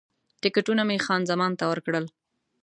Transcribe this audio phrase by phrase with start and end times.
[0.41, 2.05] ټکټونه مې خان زمان ته ورکړل.